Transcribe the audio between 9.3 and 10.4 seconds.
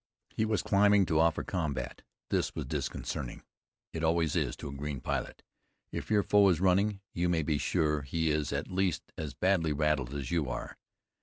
badly rattled as